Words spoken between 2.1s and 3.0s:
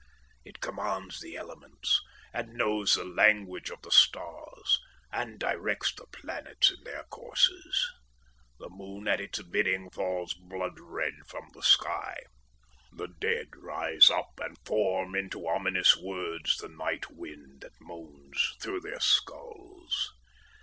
and knows